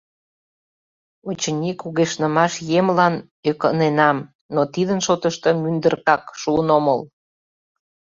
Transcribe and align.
Очыни, 1.29 1.71
кугешнымаш 1.81 2.53
емлан 2.79 3.15
ӧкыненам, 3.49 4.17
но 4.53 4.61
тидын 4.73 4.99
шотышто 5.05 5.49
мӱндыркак 5.61 6.23
шуын 6.41 6.67
омыл. 6.77 6.99